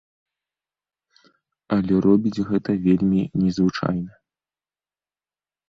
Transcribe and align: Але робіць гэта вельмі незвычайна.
Але 1.77 1.93
робіць 2.07 2.43
гэта 2.49 2.71
вельмі 2.87 3.21
незвычайна. 3.45 4.13